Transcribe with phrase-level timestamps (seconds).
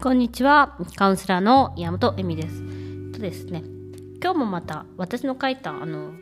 [0.00, 0.78] こんにちは。
[0.94, 2.62] カウンセラーの山本恵美です。
[3.10, 3.64] とですね、
[4.22, 6.12] 今日もまた私の書いたあの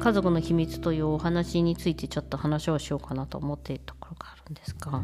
[0.00, 5.02] 家族の秘密というお話についてちょっと話をしようかなと思っているところがあるんですが、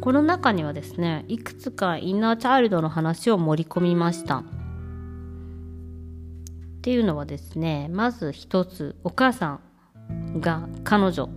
[0.00, 4.38] この中にはですね、いくつかインナーチャイルドの話を盛り込みました。
[4.38, 4.44] っ
[6.80, 9.60] ていうのはですね、まず一つ、お母さ
[10.10, 11.28] んが彼女、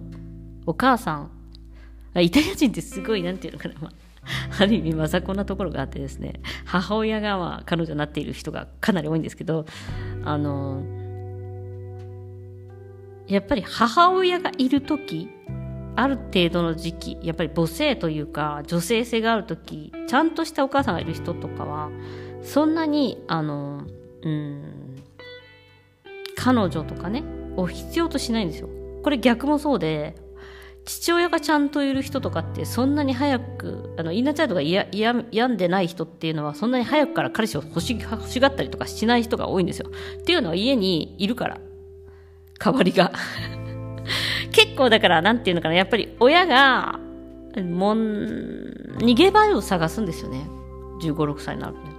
[0.65, 1.29] お母さん、
[2.21, 3.75] イタリア人ってすごい、なんていうのかな、
[4.59, 9.65] ある意味まさこなところがあってですね母親がまあ彼女になっている人がかなり多いんですけど
[10.23, 10.83] あの
[13.27, 15.29] やっぱり母親がいる時
[15.95, 21.89] ある程度の時期やっぱり母性というか女性性がある時ちゃんとしたお母さんがいる人とかは
[22.41, 23.83] そんなにあの
[24.23, 24.63] うん
[26.35, 27.23] 彼女とかね
[27.55, 28.69] を必要としないんですよ。
[29.03, 30.15] これ逆もそうで
[30.85, 39.89] 父親がちゃんといる人とかってそんなに早くあのインナーチャイルドがやや病んでない人っていうのはそんなに早くから彼氏を欲し欲しがったりとかしない人が多いんですよ。
[39.89, 41.57] っていうのは家にいるから
[42.59, 43.11] 代わりが
[44.53, 46.99] 結構だからなんていうのかなやっぱり親が
[47.63, 47.97] もん
[48.99, 50.47] 逃げ場を探すんですよね
[51.01, 51.95] 1 5 6歳になるとね。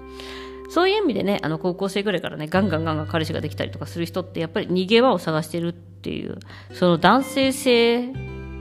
[0.69, 6.39] そういう意味でね、あの高校生ぐらいからね、ガンガンガンガン彼氏ができたりとかする人って、やっぱり逃げ場を探してるっていう、
[6.73, 8.13] その男性性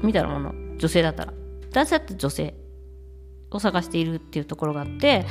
[0.06, 1.34] みたいなもの女性だったら。
[1.72, 2.54] 男性だって女性
[3.52, 5.26] を探しているっていうところがあって、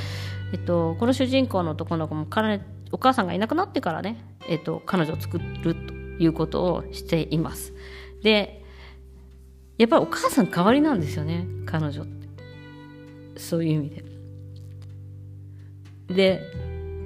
[0.53, 7.73] えっと、この主人公の男の子も彼お母さんがいなくなってからね、えっと、彼女を作るということをしています。
[8.21, 8.63] で
[9.77, 13.39] やっぱりお母さん代わりなんですよね彼女って。
[13.39, 14.03] そういう意味で。
[16.13, 16.41] で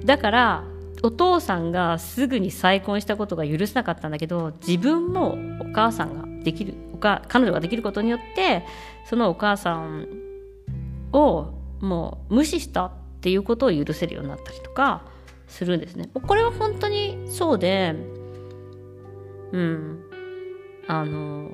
[0.04, 0.64] だから
[1.02, 6.89] お父さんがすぐに再婚したことが許せなかったんだけど自分もお母さんができる。
[7.00, 8.64] か彼女ができることによって
[9.04, 10.06] そのお母さん
[11.12, 15.02] をもう無視したっていうことを許せるようになったりとか
[15.48, 16.08] するんですね。
[16.14, 17.94] これは本当にそうで
[19.52, 20.00] うん
[20.86, 21.50] あの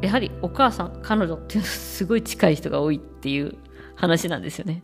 [0.00, 3.54] やはりお母さん彼女っていうのはすごい近い人が多いっていう
[3.96, 4.82] 話なんですよね。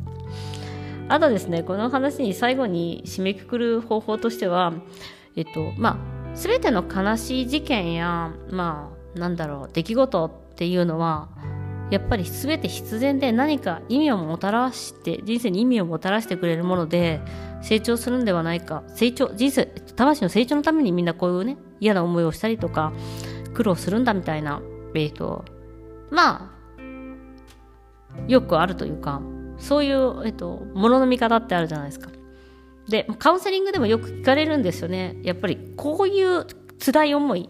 [1.09, 4.72] あとですね、この話に最後に締めくくる方法としては、
[5.37, 5.99] えっと、ま
[6.33, 11.28] あ、すべての悲しい事件や、まあ、なんだろう、出来事っていうのは、
[11.91, 17.21] やっぱり全て必然で何か意味をもたらして、人生に意味をもたらしてくれるもので、
[17.62, 18.82] 成長するんではないか。
[18.88, 22.93] 成長、人生、魂の成長のためにみんなこういうね、嫌な思いをしたりとか、
[23.54, 24.60] 苦労するんだみたいな、
[24.94, 25.44] えっと、
[26.10, 29.22] まあ、よくあるというか、
[29.59, 32.10] そういう、えっと、ものの見方ってあるじゃないですか。
[32.88, 35.16] で、カウンセリングでもよく聞かれるんですよね。
[35.22, 36.47] やっぱりこういう
[36.84, 37.48] 辛い思い、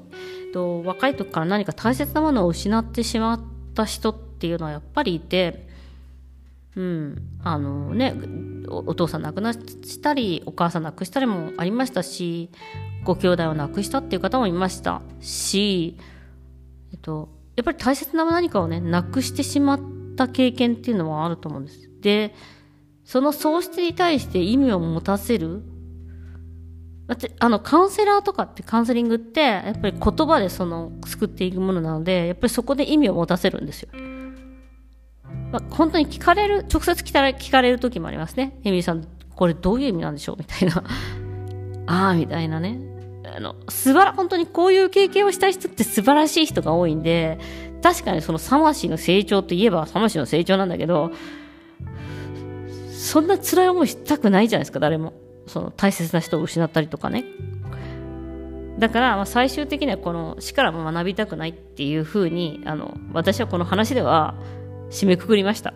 [0.53, 3.41] と若い時から何か大切なものを失ってしまっ
[3.75, 5.69] た人っていうのはやっぱりいて、
[6.75, 8.15] うん、あのね
[8.69, 12.51] お、父さん亡くなしたり、お母さん亡くしたりもありましたし、
[13.05, 15.97] ご兄弟を亡くしたっていう方もいましたし、
[16.93, 19.81] えっと、やっぱり大切な何かをね、なくしてしまっ
[20.17, 21.91] た経験っていうのはあると思うんです。
[22.01, 22.34] で、
[23.05, 25.63] その喪失に対して意味を持たせる、
[27.39, 33.91] あの、カウンセラーとかってカウンセリングって、やっぱり言葉でその、救っていくものなので、やっぱりそこで意味を持たせるんですよ。
[35.53, 38.59] まあ、本当に聞かれる、直接聞かれ聞かれる時もありますね。
[38.65, 40.37] エミリーさん、これどういう意味なんでしょう？
[40.39, 40.83] みたいな。
[41.87, 42.81] ああ、みたいなね。
[43.37, 47.39] あの、素晴ら、本当にこういう経験をした人って素晴らしい人が多いんで、
[47.83, 51.12] 確かにその魂の成長といえば魂の成長なんだけど、
[52.91, 55.12] そんな辛い思いしたくないじゃないですか、誰も。
[55.47, 57.25] その大切な人を失ったりとかね。
[58.79, 64.34] だから、まあ、最終的にはこの死からも学びたくないっていうふうに、あの、私はこの話では
[64.91, 65.75] 締めくくりました。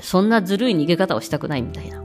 [0.00, 2.02] そんなずるい逃げ方をしたくないみたいな。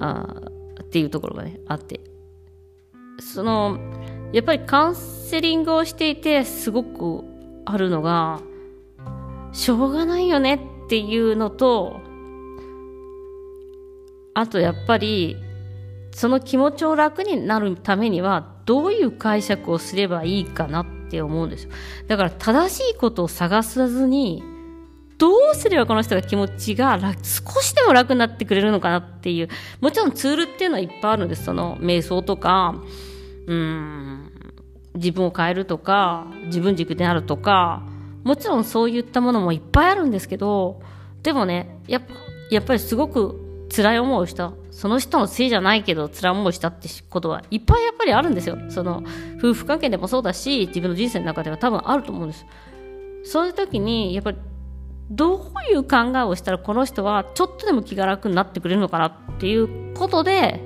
[0.00, 0.36] あ
[0.82, 2.00] っていうところがね、あって。
[3.20, 3.78] その、
[4.32, 7.24] やっぱりカウンセリングをしていてすごく
[7.64, 8.40] あるのが、
[9.52, 12.00] しょうがないよねっていうのと、
[14.34, 15.36] あとやっぱり、
[16.12, 21.70] その気持ちを楽になるためには、どういう解釈をすればいいかなって思うんですよ。
[22.08, 24.42] だから正しいことを探さずに、
[25.18, 29.48] どうすればこの人が気持ちが少しでも楽になってくれるのかなっていう。
[29.80, 31.44] もちろんツールっていうのはいっぱいあるんです。
[31.44, 32.74] その瞑想とか、
[33.46, 34.32] うん、
[34.94, 37.82] 自分を変えるとか、自分軸であるとか、
[38.24, 40.80] もちろんそういったものもいっぱいあるんですけど、
[41.22, 42.14] でもね、やっぱ、
[42.50, 43.43] やっぱりすごく
[43.74, 44.52] 辛い思いをした。
[44.70, 48.58] その人のせいじゃないけど辛い思いをしたってことはいっぱいやっぱりあるんですよ。
[48.68, 49.02] その、
[49.38, 52.46] 夫婦関係でもそうだし、自分の人生の中では多分あると思うんです。
[53.24, 54.38] そういう時に、やっぱり、
[55.10, 60.60] どういう考えをしたらこの人はちょっとでも気が楽になってくれるのかなっていうことで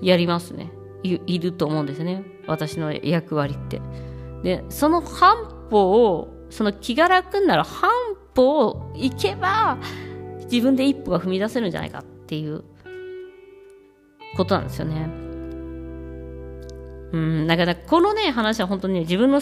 [0.00, 0.70] やりますね
[1.02, 3.82] いいると思うんですね私の役割って
[4.42, 7.90] でその半歩をその気が楽になる半
[8.34, 9.78] 歩を行けば
[10.50, 12.62] 自分で一歩が踏み出せるんじゃないかっていう
[14.36, 15.10] ことなんですよね。
[17.12, 19.40] うんだからこのね話は本当にね自分の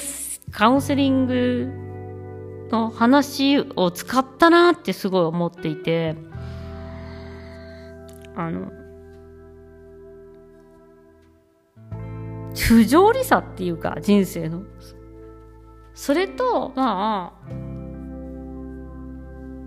[0.53, 1.69] カウンセリング
[2.71, 6.17] の話を使ったなってすごい思っていて
[8.35, 8.73] あの
[12.57, 14.63] 不条理さっていうか人生の。
[15.93, 17.49] それとまあ、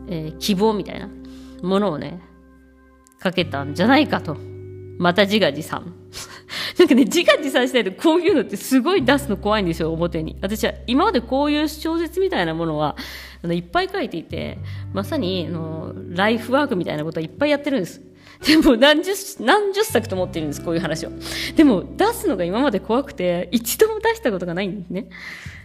[0.08, 1.08] えー、希望みたいな
[1.62, 2.31] ものをね
[3.22, 4.36] かけたんじゃないかと
[4.98, 5.94] また自画自賛
[6.78, 10.38] なんかね、自画自賛しないとこういうのってすごい出すの怖いんですよ、表に。
[10.42, 12.98] 私は今までこういう小説みたいなものは、
[13.44, 14.58] あのいっぱい書いていて、
[14.94, 18.02] まさに、あの、ライフワークみたいなことはいっぱいやってるんです。
[18.46, 21.12] でも何十、何十作と思ってるんです、こういう話を。
[21.56, 25.08] でも出すのが今まで怖くて、一度も出したことがないんですね。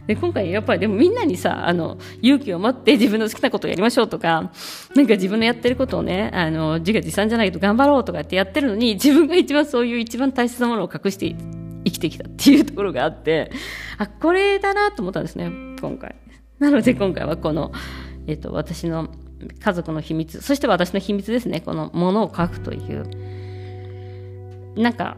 [0.07, 4.53] で、今回やっぱりでもみんなにさ、あの、勇気を持って自分の好きなことをやりましょうとか、
[4.95, 11.35] なんか自分のやってることをね、あの、自画自賛じゃないと頑張ろうとかってやってるのに、自分が一番そういう一番大切なものを隠して
[11.85, 13.51] 生きてきたっていうところがあって、
[13.97, 15.51] あ、これだなと思ったんですね、
[15.81, 16.15] 今回。
[16.59, 17.73] なので今回はこの、
[18.27, 19.09] えっと、私の
[19.61, 23.07] 家族の秘密、そして私の秘密ですね、このものを書くという。
[24.81, 25.17] なんか、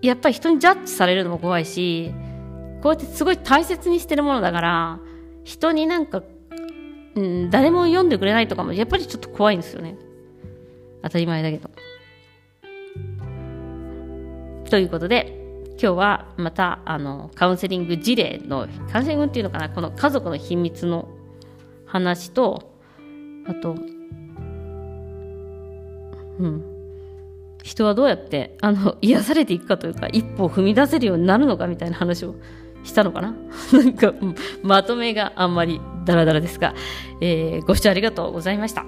[0.00, 2.12] やっぱり人にジャッジされるのも怖いし、
[2.82, 5.00] こうやってすごい大切にしてるものだから、
[5.44, 6.22] 人になんか、
[7.14, 9.96] うん、誰も読んでくれないとかも、やっぱりちょっと怖いんですよね。
[11.02, 11.70] 当たり前だけど。
[14.68, 15.38] ということで、
[15.72, 21.08] 今日はまた、あの、カウンセリング事例の、カウンセリングっていうのかな、この家族の秘密の
[21.86, 22.71] 話と、
[23.46, 23.76] あと、
[26.38, 26.62] うん。
[27.62, 32.34] 人はどうやって、あの、癒されていくかというか、一歩を踏み出せるようになるのかみたいな話を
[32.82, 33.34] したのかな？
[33.72, 34.12] なんか、
[34.62, 36.74] まとめがあんまりダラダラですが、
[37.20, 38.84] えー、ご視聴ありがとうございました。